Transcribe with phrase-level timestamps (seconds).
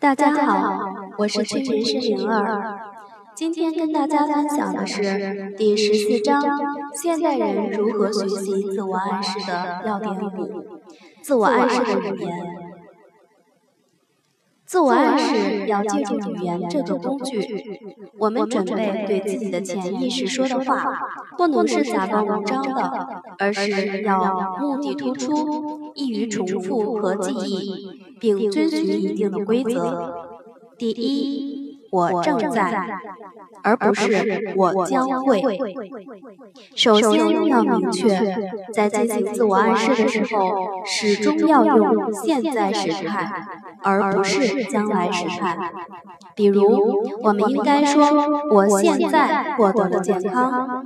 [0.00, 0.78] 大家好，
[1.18, 2.78] 我是催眠师灵儿。
[3.34, 6.40] 今天跟大家分享的是第十四章：
[6.94, 10.80] 现代人如何学习自我暗示的要点五。
[11.20, 12.67] 自我暗示的语言。
[14.68, 17.80] 自我暗示要借助语言这个工具。
[18.18, 20.84] 我们准备对自己的潜意识说的话，
[21.38, 30.14] 不能是假装文章的，而是要目的突出、易于重复和记忆，并遵循一定的规则。
[30.76, 31.66] 第一。
[31.90, 32.86] 我正在，
[33.62, 35.40] 而不是我将会。
[36.76, 43.42] 首先要明确，在进行自我暗示的时候，始终要用现在时态，
[43.82, 45.56] 而不是将来时态。
[46.34, 48.06] 比如，我们应该说
[48.52, 50.84] “我现在获得了健康”，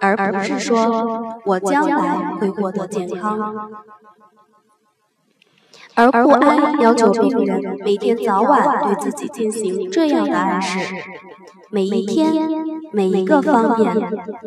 [0.00, 3.36] 而不是说“我将来会获得健康”。
[5.94, 10.78] 而不安要求病人每天早晚对自己进行这样的暗示：
[11.70, 12.48] 每一天，
[12.92, 13.94] 每一个方面，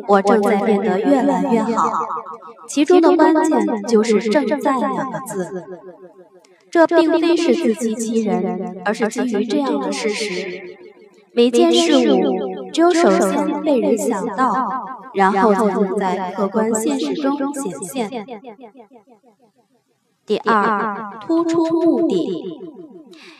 [0.08, 1.88] 我正在变得越来越好。
[2.66, 5.64] 其中的关键就是“正在”两个字。
[6.76, 10.76] 这并非是自欺欺人，而是基于这样的事实：
[11.32, 17.72] 每件事物只有首先被人想到，然后才能在客观现实中显
[18.10, 18.26] 现。
[20.26, 22.60] 第二，突出目的，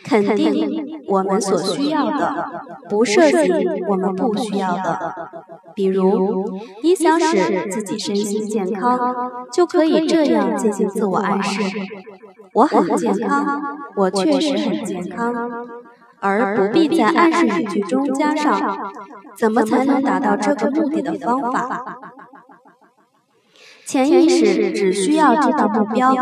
[0.05, 3.53] 肯定我们所需要的，不涉及
[3.89, 5.13] 我们不需要的。
[5.75, 6.49] 比如，
[6.83, 8.99] 你想使自己身心健康，
[9.53, 11.61] 就可以这样进行自我暗示：
[12.57, 15.35] 我很健康，我确实很健康，
[16.21, 18.95] 而不必在暗示语句中加上
[19.37, 21.99] 怎么才能达到这个目的的方法。
[23.85, 26.15] 潜意识只需要知道目标，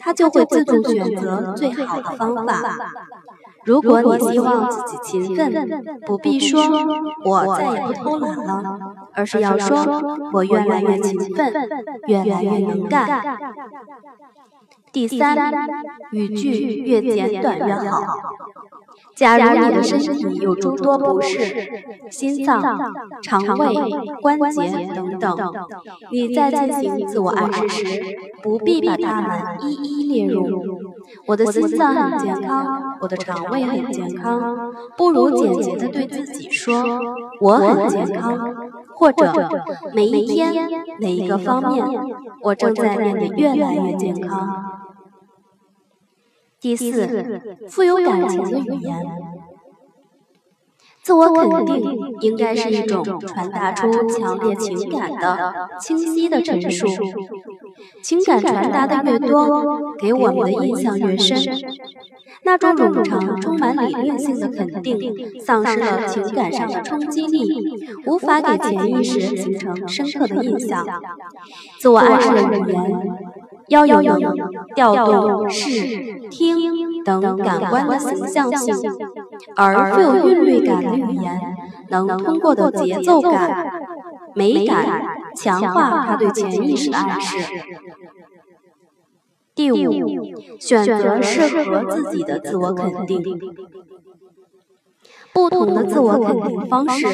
[0.00, 2.62] 它就会自动选择最好的方法。
[3.64, 5.52] 如果你希望自己勤奋，
[6.06, 6.58] 不必说
[7.24, 8.78] “我再也不偷懒了”，
[9.14, 11.52] 而是要说“我越来越勤奋，
[12.06, 13.22] 越来越能干”。
[14.92, 15.36] 第三，
[16.12, 18.02] 语句越简短越好。
[19.16, 22.62] 假如你的身体有诸多不适，心脏、
[23.22, 23.74] 肠胃、
[24.20, 25.52] 关节等等，
[26.10, 28.02] 你在进行自我暗示时，
[28.42, 30.62] 不必把它们一一列入。
[31.26, 36.82] 我的心脏很健康，我的肠胃很健康，不如简洁的对自己说
[37.40, 38.54] ：“我很健康。”
[38.94, 39.48] 或者
[39.94, 40.54] 每一天、
[41.00, 41.84] 每一个方面，
[42.42, 44.81] 我正在变得越来越健康。
[46.62, 49.04] 第四，富有感情的语言。
[51.02, 51.82] 自我肯定
[52.20, 56.86] 应该是一种传达出强烈情感的清晰的陈述。
[58.00, 61.36] 情感传达的越多，给我们的印象越深。
[62.44, 70.86] 那种冗长、充满理论性的肯定，丧失了情感上的冲击力，无法给潜意识形成深刻的印象。
[71.80, 73.31] 自我暗示的语言。
[73.72, 74.16] 要有
[74.74, 78.76] 调动视、听等感官的形象性，
[79.56, 81.40] 而富有韵律感的语言，
[81.88, 83.66] 能通过的节奏感、
[84.34, 85.02] 美感，
[85.34, 87.38] 强化他对潜意识的暗示。
[89.54, 89.78] 第五，
[90.60, 93.22] 选择适合自己的自我肯定。
[95.32, 97.06] 不同的自我肯定方式，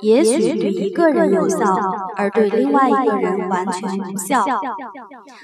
[0.00, 1.76] 也许对一个人有效，
[2.16, 4.46] 而对另外一个人完全无效。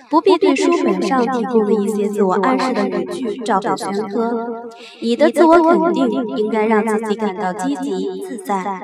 [0.09, 4.65] 不必对书本上提供的一些自我暗示的语句照本宣科。
[5.03, 8.81] 你的自我肯定应该让自己感到积极自在。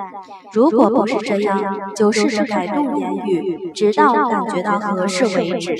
[0.52, 5.74] 如果不是这样，就试试改动言语，直到感觉到合适为止。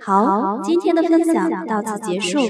[0.00, 2.40] 好，今天的分享到此结束。